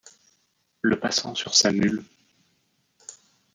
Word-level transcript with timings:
Le 0.81 0.99
passant 0.99 1.35
sur 1.35 1.53
sa 1.53 1.71
mule 1.71 2.03